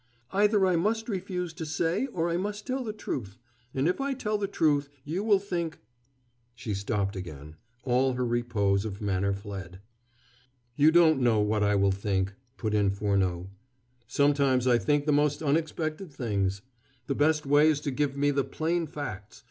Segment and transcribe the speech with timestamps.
[0.31, 3.37] "Either I must refuse to say, or I must tell the truth
[3.71, 5.77] and if I tell the truth, you will think"
[6.55, 9.79] She stopped again, all her repose of manner fled.
[10.75, 13.51] "You don't know what I will think," put in Furneaux.
[14.07, 16.63] "Sometimes I think the most unexpected things.
[17.05, 19.39] The best way is to give me the plain facts.